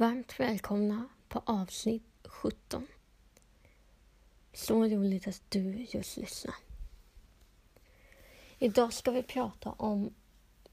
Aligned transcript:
Varmt 0.00 0.40
välkomna 0.40 1.08
på 1.28 1.42
avsnitt 1.44 2.26
17. 2.26 2.86
Så 4.52 4.84
roligt 4.84 5.28
att 5.28 5.42
du 5.48 5.86
just 5.90 6.16
lyssnar. 6.16 6.54
Idag 8.58 8.92
ska 8.92 9.10
vi 9.10 9.22
prata 9.22 9.70
om 9.70 10.14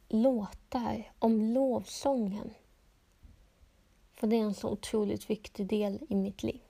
låtar, 0.07 1.11
om 1.19 1.41
lovsången. 1.41 2.53
För 4.13 4.27
det 4.27 4.35
är 4.35 4.41
en 4.41 4.53
så 4.53 4.69
otroligt 4.69 5.29
viktig 5.29 5.67
del 5.67 5.99
i 6.09 6.15
mitt 6.15 6.43
liv. 6.43 6.61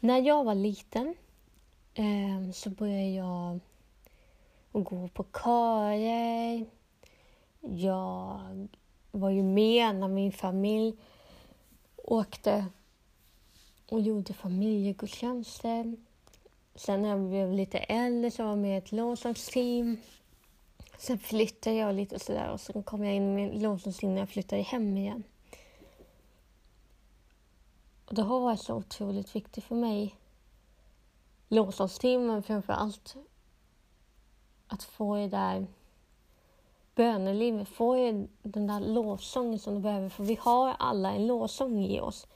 När 0.00 0.22
jag 0.22 0.44
var 0.44 0.54
liten 0.54 1.14
eh, 1.94 2.52
så 2.52 2.70
började 2.70 3.10
jag 3.10 3.60
gå 4.72 5.08
på 5.08 5.24
körer. 5.24 6.66
Jag 7.60 8.68
var 9.12 9.30
ju 9.30 9.42
med 9.42 9.94
när 9.94 10.08
min 10.08 10.32
familj 10.32 10.96
åkte 11.96 12.66
och 13.88 14.00
gjorde 14.00 14.32
familjegudstjänster. 14.32 15.96
Sen 16.74 17.02
när 17.02 17.08
jag 17.08 17.28
blev 17.28 17.52
lite 17.52 17.78
äldre 17.78 18.30
så 18.30 18.42
var 18.42 18.50
jag 18.50 18.58
med 18.58 18.74
i 18.74 18.78
ett 18.78 18.92
lovsångsteam. 18.92 19.96
Sen 20.98 21.18
flyttade 21.18 21.76
jag 21.76 21.94
lite 21.94 22.14
och 22.14 22.20
sådär 22.20 22.50
och 22.50 22.60
sen 22.60 22.82
kom 22.82 23.04
jag 23.04 23.14
in 23.14 23.38
i 23.38 23.60
lovsångsteam 23.60 24.14
när 24.14 24.20
jag 24.20 24.28
flyttade 24.28 24.62
hem 24.62 24.96
igen. 24.96 25.22
Och 28.04 28.14
det 28.14 28.22
har 28.22 28.40
varit 28.40 28.60
så 28.60 28.74
otroligt 28.74 29.36
viktigt 29.36 29.64
för 29.64 29.74
mig. 29.74 30.16
Lovsångsteam, 31.48 32.26
men 32.26 32.42
framför 32.42 32.72
allt 32.72 33.16
att 34.66 34.82
få 34.82 35.16
det 35.16 35.28
där 35.28 35.66
bönelivet, 36.94 37.68
få 37.68 37.94
den 38.42 38.66
där 38.66 38.80
lovsången 38.80 39.58
som 39.58 39.74
du 39.74 39.80
behöver. 39.80 40.08
För 40.08 40.24
vi 40.24 40.34
har 40.34 40.76
alla 40.78 41.12
en 41.12 41.26
lovsång 41.26 41.84
i 41.84 42.00
oss. 42.00 42.26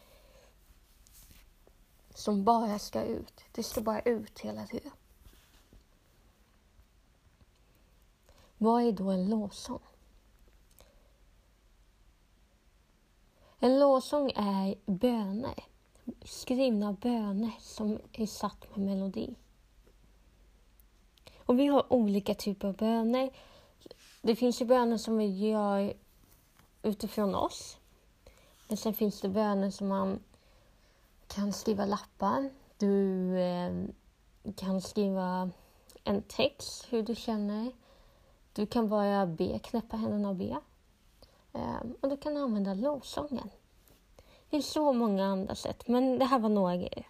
Som 2.15 2.45
bara 2.45 2.79
ska 2.79 3.03
ut. 3.03 3.45
Det 3.53 3.63
ska 3.63 3.81
bara 3.81 4.01
ut 4.01 4.41
hela 4.41 4.67
tiden. 4.67 4.93
Vad 8.59 8.83
är 8.83 8.93
då 8.93 9.11
en 9.11 9.31
lovsång? 9.31 9.83
En 13.59 13.79
lovsång 13.79 14.33
är 14.37 14.75
böner. 14.87 15.65
Skrivna 16.25 16.93
böner 16.93 17.51
som 17.61 17.99
är 18.13 18.27
satt 18.27 18.77
med 18.77 18.87
melodi. 18.87 19.35
Och 21.39 21.59
vi 21.59 21.67
har 21.67 21.93
olika 21.93 22.35
typer 22.35 22.69
av 22.69 22.77
böner. 22.77 23.31
Det 24.27 24.37
finns 24.37 24.61
ju 24.61 24.65
böner 24.65 24.97
som 24.97 25.19
vi 25.19 25.49
gör 25.49 25.95
utifrån 26.83 27.35
oss. 27.35 27.79
Men 28.69 28.77
sen 28.77 28.95
finns 28.95 29.21
det 29.21 29.29
böner 29.29 29.71
som 29.71 29.89
man 29.89 30.21
kan 31.27 31.53
skriva 31.53 31.87
lappar. 31.87 32.51
Du 32.79 33.39
eh, 33.39 33.73
kan 34.57 34.81
skriva 34.81 35.51
en 36.05 36.23
text, 36.23 36.87
hur 36.91 37.03
du 37.03 37.15
känner. 37.15 37.73
Du 38.53 38.67
kan 38.67 38.89
bara 38.89 39.27
be, 39.27 39.59
knäppa 39.59 39.97
händerna 39.97 40.29
och 40.29 40.37
be. 40.37 40.57
Eh, 41.53 41.81
och 42.01 42.09
du 42.09 42.17
kan 42.17 42.37
använda 42.37 42.75
lovsången. 42.75 43.51
Det 44.17 44.51
finns 44.51 44.67
så 44.67 44.93
många 44.93 45.27
andra 45.27 45.55
sätt, 45.55 45.89
men 45.89 46.19
det 46.19 46.25
här 46.25 46.39
var 46.39 46.49
några 46.49 46.77
grejer. 46.77 47.09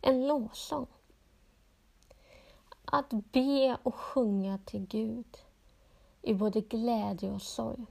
En 0.00 0.26
lovsång. 0.26 0.86
Att 2.94 3.10
be 3.10 3.78
och 3.82 3.94
sjunga 3.94 4.58
till 4.58 4.86
Gud 4.86 5.38
i 6.22 6.34
både 6.34 6.60
glädje 6.60 7.30
och 7.30 7.42
sorg. 7.42 7.86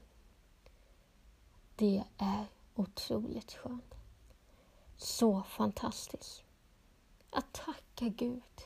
Det 1.75 2.03
är 2.17 2.45
otroligt 2.75 3.53
skönt. 3.53 3.95
Så 4.97 5.43
fantastiskt. 5.43 6.43
Att 7.29 7.53
tacka 7.53 8.07
Gud 8.07 8.61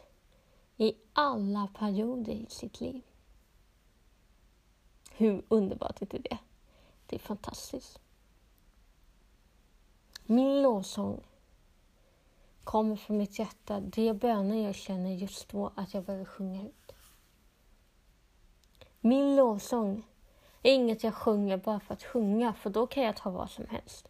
i 0.78 0.94
alla 1.14 1.68
perioder 1.68 2.34
i 2.34 2.46
sitt 2.50 2.82
liv. 2.82 3.02
Hur 5.12 5.44
underbart 5.48 6.02
är 6.02 6.06
inte 6.06 6.30
det? 6.30 6.38
Det 7.06 7.16
är 7.16 7.20
fantastiskt. 7.20 8.00
Min 10.26 10.62
lovsång 10.62 11.24
kommer 12.66 12.96
från 12.96 13.18
mitt 13.18 13.40
hjärta. 13.40 13.80
Det 13.80 14.08
är 14.08 14.14
böner 14.14 14.66
jag 14.66 14.76
känner 14.76 15.12
just 15.12 15.50
då 15.50 15.72
att 15.76 15.94
jag 15.94 16.04
behöver 16.04 16.26
sjunga 16.26 16.64
ut. 16.64 16.92
Min 19.02 19.36
lovsång 19.36 20.04
är 20.64 20.74
inget 20.74 21.04
jag 21.04 21.14
sjunger 21.14 21.58
bara 21.58 21.80
för 21.80 21.94
att 21.94 22.04
sjunga, 22.04 22.54
för 22.54 22.70
då 22.70 22.88
kan 22.88 23.04
jag 23.04 23.16
ta 23.16 23.30
vad 23.30 23.50
som 23.50 23.66
helst. 23.70 24.10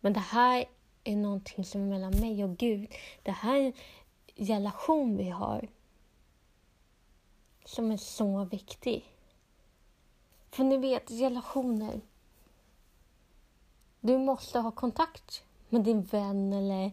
Men 0.00 0.12
det 0.12 0.20
här 0.20 0.64
är 1.04 1.16
någonting 1.16 1.64
som 1.64 1.80
är 1.80 1.86
mellan 1.86 2.20
mig 2.20 2.44
och 2.44 2.56
Gud. 2.56 2.94
Det 3.22 3.30
här 3.30 3.56
är 3.56 3.72
en 4.36 4.46
relation 4.46 5.16
vi 5.16 5.28
har 5.28 5.68
som 7.64 7.90
är 7.90 7.96
så 7.96 8.44
viktig. 8.44 9.04
För 10.50 10.64
ni 10.64 10.76
vet, 10.76 11.10
relationer. 11.10 12.00
Du 14.00 14.18
måste 14.18 14.58
ha 14.58 14.70
kontakt 14.70 15.44
med 15.70 15.82
din 15.82 16.02
vän 16.02 16.52
eller 16.52 16.92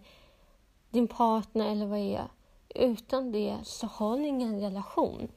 din 0.90 1.08
partner 1.08 1.72
eller 1.72 1.86
vad 1.86 2.00
det 2.00 2.16
är. 2.16 2.28
Utan 2.70 3.32
det 3.32 3.58
så 3.64 3.88
har 3.88 4.18
ni 4.18 4.28
ingen 4.28 4.60
relation. 4.60 5.28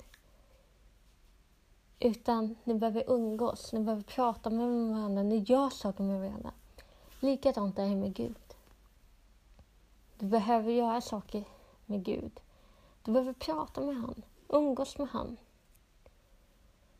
Utan 2.00 2.56
ni 2.64 2.74
behöver 2.74 3.04
umgås, 3.06 3.72
ni 3.72 3.80
behöver 3.80 4.02
prata 4.02 4.50
med 4.50 4.66
varandra, 4.68 5.22
ni 5.22 5.38
gör 5.38 5.70
saker 5.70 6.04
med 6.04 6.20
varandra. 6.20 6.52
Likadant 7.20 7.78
är 7.78 7.88
det 7.88 7.96
med 7.96 8.14
Gud. 8.14 8.36
Du 10.18 10.26
behöver 10.26 10.72
göra 10.72 11.00
saker 11.00 11.44
med 11.86 12.04
Gud. 12.04 12.40
Du 13.04 13.12
behöver 13.12 13.32
prata 13.32 13.80
med 13.80 13.96
han, 13.96 14.22
umgås 14.48 14.98
med 14.98 15.08
han. 15.08 15.36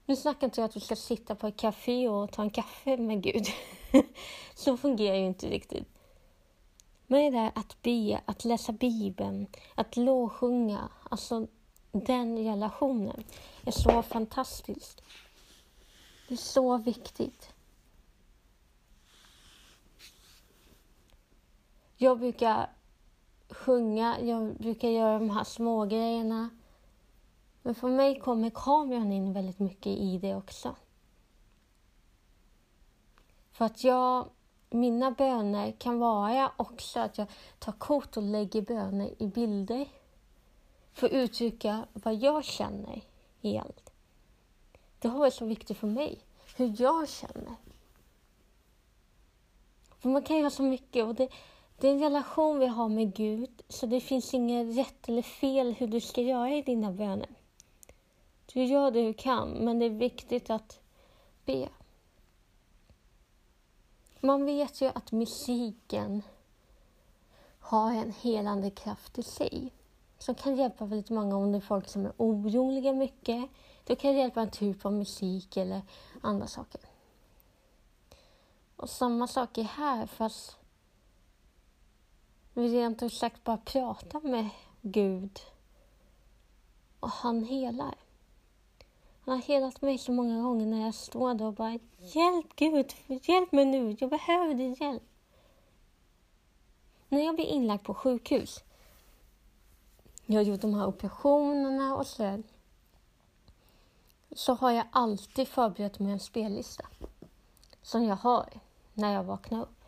Nu 0.07 0.17
snackar 0.17 0.47
inte 0.47 0.61
jag 0.61 0.69
att 0.69 0.75
du 0.75 0.81
ska 0.81 0.97
sitta 0.97 1.35
på 1.35 1.47
ett 1.47 1.57
café 1.57 2.09
och 2.09 2.33
ta 2.33 2.43
en 2.43 2.51
kaffe 2.51 2.97
med 2.97 3.23
Gud. 3.23 3.47
Så 4.55 4.77
fungerar 4.77 5.17
ju 5.17 5.27
inte 5.27 5.49
riktigt. 5.49 5.89
Men 7.11 7.33
det 7.33 7.39
där 7.39 7.53
att 7.55 7.83
be, 7.83 8.21
att 8.25 8.45
läsa 8.45 8.73
Bibeln, 8.73 9.47
att 9.75 9.97
lovsjunga, 9.97 10.89
alltså 11.11 11.47
den 11.93 12.39
relationen 12.39 13.25
är 13.65 13.71
så 13.71 14.03
fantastisk. 14.03 15.03
Det 16.29 16.35
är 16.35 16.39
så 16.39 16.79
viktigt. 16.79 17.53
Jag 21.97 22.19
brukar 22.19 22.71
sjunga, 23.49 24.21
jag 24.21 24.55
brukar 24.55 24.89
göra 24.89 25.19
de 25.19 25.31
här 25.31 25.45
små 25.45 25.87
grejerna. 25.87 26.51
Men 27.63 27.75
för 27.75 27.89
mig 27.89 28.21
kommer 28.21 28.51
kameran 28.51 29.13
in 29.13 29.33
väldigt 29.33 29.59
mycket 29.59 29.93
i 29.93 30.19
det 30.19 30.35
också. 30.35 30.77
För 33.53 33.65
att 33.65 33.85
jag 33.85 34.29
mina 34.71 35.11
böner 35.11 35.73
kan 35.73 35.99
vara 35.99 36.53
också 36.57 37.01
att 37.01 37.19
jag 37.19 37.27
tar 37.59 37.73
kort 37.73 38.17
och 38.17 38.23
lägger 38.23 38.63
böner 38.63 39.23
i 39.23 39.27
bilder 39.27 39.89
för 40.93 41.07
att 41.07 41.13
uttrycka 41.13 41.87
vad 41.93 42.15
jag 42.15 42.45
känner 42.45 43.03
helt. 43.43 43.93
Det 44.99 45.09
har 45.09 45.19
varit 45.19 45.35
så 45.35 45.45
viktigt 45.45 45.77
för 45.79 45.87
mig, 45.87 46.19
hur 46.57 46.83
jag 46.83 47.09
känner. 47.09 47.57
För 49.99 50.09
man 50.09 50.23
kan 50.23 50.37
göra 50.37 50.51
så 50.51 50.63
mycket 50.63 51.05
och 51.05 51.15
det, 51.15 51.29
det 51.79 51.89
är 51.89 51.93
en 51.93 52.01
relation 52.01 52.59
vi 52.59 52.67
har 52.67 52.89
med 52.89 53.15
Gud 53.15 53.63
så 53.69 53.87
det 53.87 54.01
finns 54.01 54.35
inget 54.35 54.77
rätt 54.77 55.09
eller 55.09 55.23
fel 55.23 55.73
hur 55.73 55.87
du 55.87 56.01
ska 56.01 56.21
göra 56.21 56.51
i 56.51 56.63
dina 56.63 56.93
böner. 56.93 57.29
Du 58.53 58.65
gör 58.65 58.91
det 58.91 59.03
du 59.03 59.15
kan, 59.15 59.49
men 59.51 59.79
det 59.79 59.85
är 59.85 59.91
viktigt 59.91 60.51
att 60.51 60.81
be. 61.45 61.69
Man 64.21 64.45
vet 64.45 64.81
ju 64.81 64.87
att 64.87 65.13
musiken 65.13 66.23
har 67.61 67.93
en 67.93 68.13
helande 68.13 68.71
kraft 68.71 69.19
i 69.19 69.23
sig 69.23 69.73
som 70.19 70.35
kan 70.35 70.57
hjälpa 70.57 70.85
väldigt 70.85 71.11
många 71.11 71.37
om 71.37 71.53
det 71.53 71.59
är 71.59 71.61
folk 71.61 71.89
som 71.89 72.07
är 72.07 72.13
oroliga 72.17 72.93
mycket. 72.93 73.51
Då 73.85 73.97
kan 73.97 74.13
det 74.13 74.19
hjälpa 74.19 74.41
en 74.43 74.51
typ 74.51 74.87
av 74.87 74.93
musik 74.93 75.57
eller 75.57 75.83
andra 76.21 76.47
saker. 76.47 76.81
Och 78.77 78.91
samma 78.91 79.27
sak 79.27 79.59
är 79.59 79.63
här 79.63 80.07
fast 80.07 80.57
vi 82.55 82.69
rent 82.69 83.03
ut 83.03 83.15
sagt 83.15 83.45
bara 83.45 83.57
pratar 83.57 84.21
med 84.21 84.49
Gud 84.83 85.41
och 87.01 87.11
han 87.11 87.45
helar. 87.45 87.95
Han 89.25 89.35
har 89.35 89.43
helat 89.43 89.83
mig 89.83 89.99
så 89.99 90.13
många 90.13 90.43
gånger 90.43 90.67
när 90.67 90.85
jag 90.85 90.95
står 90.95 91.35
där 91.35 91.45
och 91.45 91.55
bara 91.55 91.79
Hjälp 91.99 92.57
Gud, 92.57 92.93
hjälp 93.07 93.53
mig 93.53 93.65
nu, 93.65 93.97
jag 94.01 94.11
behöver 94.11 94.55
din 94.55 94.75
hjälp. 94.75 95.03
När 97.09 97.25
jag 97.25 97.35
blir 97.35 97.47
inlagd 97.47 97.85
på 97.85 97.95
sjukhus, 97.95 98.65
jag 100.27 100.37
har 100.37 100.43
gjort 100.43 100.61
de 100.61 100.75
här 100.75 100.87
operationerna 100.87 101.97
och 101.97 102.07
så 102.07 102.43
så 104.33 104.55
har 104.55 104.71
jag 104.71 104.87
alltid 104.91 105.49
förberett 105.49 105.99
mig 105.99 106.13
en 106.13 106.21
spellista 106.21 106.87
som 107.83 108.05
jag 108.05 108.17
har 108.17 108.49
när 108.95 109.15
jag 109.15 109.25
vaknar 109.25 109.63
upp. 109.63 109.85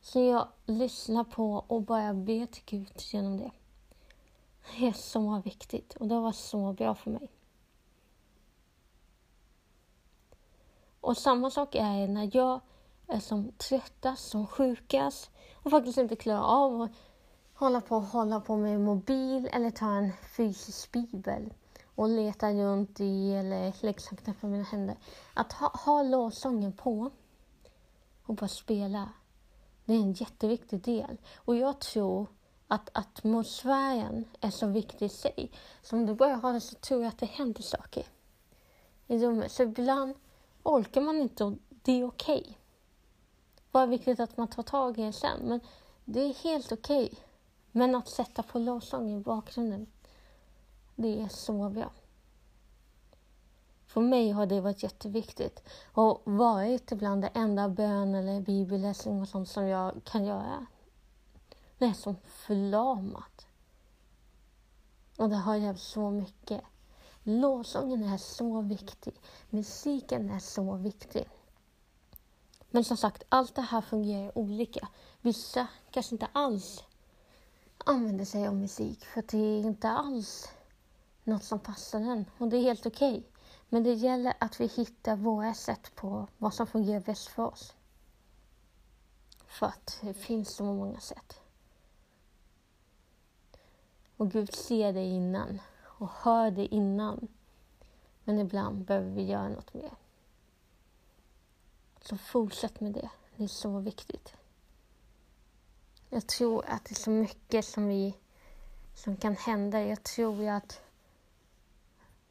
Så 0.00 0.20
jag 0.20 0.48
lyssnar 0.66 1.24
på 1.24 1.64
och 1.66 1.82
bara 1.82 2.14
ber 2.14 2.46
till 2.46 2.62
Gud 2.66 2.92
genom 3.12 3.36
det. 3.36 3.50
Det 4.76 4.86
är 4.86 4.92
så 4.92 5.42
viktigt 5.44 5.94
och 5.94 6.08
det 6.08 6.20
var 6.20 6.32
så 6.32 6.72
bra 6.72 6.94
för 6.94 7.10
mig. 7.10 7.28
Och 11.02 11.16
samma 11.16 11.50
sak 11.50 11.74
är 11.74 12.00
det 12.00 12.12
när 12.12 12.30
jag 12.32 12.60
är 13.08 13.20
som 13.20 13.52
tröttast, 13.52 14.28
som 14.28 14.46
sjukast 14.46 15.30
och 15.54 15.70
faktiskt 15.70 15.98
inte 15.98 16.16
klarar 16.16 16.42
av 16.42 16.82
att 16.82 16.90
hålla 17.54 17.80
på, 17.80 18.00
hålla 18.00 18.40
på 18.40 18.56
med 18.56 18.80
mobil 18.80 19.48
eller 19.52 19.70
ta 19.70 19.90
en 19.90 20.12
fysisk 20.36 20.92
bibel 20.92 21.52
och 21.94 22.08
leta 22.08 22.52
runt 22.52 23.00
i 23.00 23.32
eller 23.32 23.74
liksom 23.80 24.16
knäppa 24.16 24.46
mina 24.46 24.64
händer. 24.64 24.96
Att 25.34 25.52
ha, 25.52 25.68
ha 25.68 26.02
lovsången 26.02 26.72
på 26.72 27.10
och 28.26 28.34
bara 28.34 28.48
spela, 28.48 29.08
det 29.84 29.94
är 29.94 29.98
en 29.98 30.12
jätteviktig 30.12 30.80
del. 30.80 31.16
Och 31.36 31.56
jag 31.56 31.78
tror 31.78 32.26
att 32.68 32.90
atmosfären 32.92 34.24
är 34.40 34.50
så 34.50 34.66
viktig 34.66 35.06
i 35.06 35.08
sig. 35.08 35.50
Så 35.82 35.96
om 35.96 36.06
du 36.06 36.14
bara 36.14 36.34
har 36.34 36.52
det 36.52 36.60
så 36.60 36.74
tror 36.74 37.02
jag 37.02 37.08
att 37.08 37.18
det 37.18 37.26
händer 37.26 37.62
saker 37.62 38.06
i 39.06 39.18
rummet. 39.18 39.52
Så 39.52 39.62
ibland 39.62 40.14
orkar 40.62 41.00
man 41.00 41.20
inte 41.20 41.44
och 41.44 41.52
det 41.68 41.92
är 41.92 42.04
okej. 42.04 42.40
Okay. 42.40 42.54
Bara 43.70 43.86
viktigt 43.86 44.20
att 44.20 44.36
man 44.36 44.48
tar 44.48 44.62
tag 44.62 44.98
i 44.98 45.02
det 45.02 45.12
sen. 45.12 45.40
Men 45.42 45.60
det 46.04 46.20
är 46.20 46.34
helt 46.34 46.72
okej. 46.72 47.04
Okay. 47.04 47.18
Men 47.72 47.94
att 47.94 48.08
sätta 48.08 48.42
på 48.42 48.58
lovsång 48.58 49.10
i 49.10 49.20
bakgrunden, 49.20 49.86
det 50.96 51.20
är 51.20 51.28
så 51.28 51.68
bra. 51.68 51.90
För 53.86 54.00
mig 54.00 54.30
har 54.30 54.46
det 54.46 54.60
varit 54.60 54.82
jätteviktigt 54.82 55.62
och 55.84 56.22
varit 56.24 56.92
ibland 56.92 57.22
det 57.22 57.30
enda 57.34 57.68
bön 57.68 58.14
eller 58.14 58.40
bibelläsning 58.40 59.20
och 59.20 59.28
sånt 59.28 59.48
som 59.48 59.66
jag 59.66 60.00
kan 60.04 60.24
göra. 60.24 60.66
Det 61.78 61.84
är 61.84 61.92
som 61.92 62.16
förlamat. 62.24 63.46
Och 65.18 65.28
det 65.28 65.36
har 65.36 65.56
hjälpt 65.56 65.80
så 65.80 66.10
mycket. 66.10 66.60
Lovsången 67.22 68.04
är 68.04 68.18
så 68.18 68.60
viktig. 68.60 69.14
Musiken 69.50 70.30
är 70.30 70.38
så 70.38 70.76
viktig. 70.76 71.28
Men 72.70 72.84
som 72.84 72.96
sagt, 72.96 73.22
allt 73.28 73.54
det 73.54 73.62
här 73.62 73.80
fungerar 73.80 74.38
olika. 74.38 74.88
Vissa 75.20 75.66
kanske 75.90 76.14
inte 76.14 76.28
alls 76.32 76.84
använder 77.84 78.24
sig 78.24 78.46
av 78.46 78.54
musik 78.54 79.04
för 79.04 79.22
det 79.28 79.38
är 79.38 79.60
inte 79.60 79.88
alls 79.88 80.52
något 81.24 81.44
som 81.44 81.58
passar 81.58 82.00
den 82.00 82.24
och 82.38 82.48
det 82.48 82.56
är 82.56 82.62
helt 82.62 82.86
okej. 82.86 83.18
Okay. 83.18 83.22
Men 83.68 83.82
det 83.82 83.92
gäller 83.92 84.34
att 84.40 84.60
vi 84.60 84.66
hittar 84.66 85.16
våra 85.16 85.54
sätt 85.54 85.94
på 85.94 86.26
vad 86.38 86.54
som 86.54 86.66
fungerar 86.66 87.00
bäst 87.00 87.28
för 87.28 87.42
oss. 87.42 87.72
För 89.46 89.66
att 89.66 89.98
det 90.02 90.14
finns 90.14 90.54
så 90.54 90.64
många 90.64 91.00
sätt. 91.00 91.40
Och 94.16 94.30
Gud 94.30 94.54
ser 94.54 94.92
det 94.92 95.04
innan 95.04 95.60
och 96.02 96.10
hör 96.10 96.50
det 96.50 96.66
innan. 96.74 97.28
Men 98.24 98.38
ibland 98.38 98.84
behöver 98.84 99.10
vi 99.10 99.22
göra 99.22 99.48
något 99.48 99.74
mer. 99.74 99.90
Så 102.00 102.16
fortsätt 102.16 102.80
med 102.80 102.92
det. 102.92 103.10
Det 103.36 103.44
är 103.44 103.48
så 103.48 103.78
viktigt. 103.78 104.34
Jag 106.08 106.26
tror 106.26 106.64
att 106.66 106.84
det 106.84 106.92
är 106.92 107.02
så 107.02 107.10
mycket 107.10 107.64
som 107.64 107.88
vi 107.88 108.16
som 108.94 109.16
kan 109.16 109.36
hända. 109.36 109.82
Jag 109.82 110.02
tror 110.02 110.48
att 110.48 110.80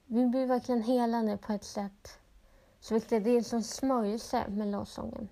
vi 0.06 0.28
blir 0.28 0.46
verkligen 0.46 0.84
helande 0.84 1.38
på 1.38 1.54
ett 1.54 1.64
sätt. 1.64 2.20
Så 2.80 2.94
viktigt. 2.94 3.24
Det 3.24 3.30
är 3.30 3.42
som 3.42 3.64
smörjelse 3.64 4.50
med 4.50 4.68
lovsången. 4.68 5.30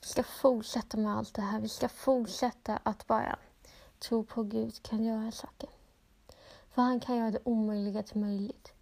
vi 0.00 0.06
ska 0.08 0.22
fortsätta 0.22 0.96
med 0.96 1.16
allt 1.16 1.34
det 1.34 1.42
här. 1.42 1.60
Vi 1.60 1.68
ska 1.68 1.88
fortsätta 1.88 2.76
att 2.82 3.06
bara 3.06 3.38
tro 3.98 4.24
på 4.24 4.42
Gud 4.42 4.82
kan 4.82 5.04
göra 5.04 5.30
saker. 5.32 5.68
För 6.74 6.82
han 6.82 7.00
kan 7.00 7.16
göra 7.16 7.30
det 7.30 7.40
omöjliga 7.44 8.02
till 8.02 8.20
möjligt. 8.20 8.72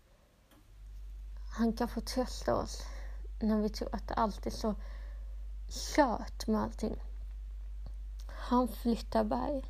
Han 1.51 1.73
kan 1.73 1.89
få 1.89 2.01
trösta 2.01 2.55
oss 2.55 2.83
när 3.41 3.61
vi 3.61 3.69
tror 3.69 3.95
att 3.95 4.09
det 4.09 4.15
alltid 4.15 4.53
är 4.53 4.57
så 4.57 4.75
kört 5.69 6.47
med 6.47 6.63
allting. 6.63 7.03
Han 8.27 8.69
flyttar 8.69 9.25
berg. 9.25 9.65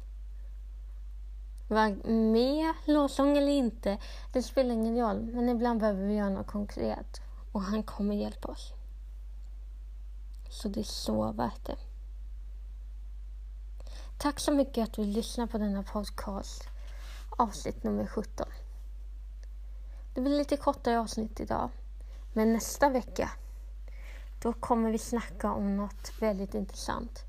Var 1.69 2.09
med 2.09 2.75
lovsång 2.85 3.39
eller 3.39 3.53
inte, 3.53 3.99
det 4.33 4.43
spelar 4.43 4.75
ingen 4.75 4.99
roll. 4.99 5.23
Men 5.23 5.49
ibland 5.49 5.81
behöver 5.81 6.07
vi 6.07 6.15
göra 6.15 6.31
något 6.31 6.47
konkret 6.47 7.21
och 7.53 7.63
han 7.63 7.83
kommer 7.83 8.15
hjälpa 8.15 8.49
oss. 8.49 8.73
Så 10.51 10.69
det 10.69 10.81
är 10.81 10.85
så 10.85 11.33
värt 11.33 11.67
det. 11.67 11.77
Tack 14.19 14.41
så 14.41 14.53
mycket 14.53 14.89
att 14.89 14.93
du 14.93 15.05
lyssnar 15.05 15.47
på 15.47 15.59
denna 15.59 15.83
podcast, 15.83 16.69
avsnitt 17.38 17.82
nummer 17.82 18.06
17. 18.06 18.46
Det 20.14 20.20
blir 20.20 20.38
lite 20.38 20.56
kortare 20.56 21.00
avsnitt 21.00 21.40
idag, 21.40 21.70
men 22.32 22.52
nästa 22.52 22.88
vecka 22.88 23.31
då 24.43 24.52
kommer 24.52 24.90
vi 24.90 24.99
snacka 24.99 25.52
om 25.52 25.76
något 25.76 26.12
väldigt 26.20 26.55
intressant. 26.55 27.25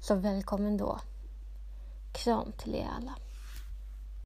Så 0.00 0.14
välkommen 0.14 0.76
då. 0.76 1.00
Kram 2.12 2.52
till 2.52 2.74
er 2.74 2.88
alla. 2.96 3.14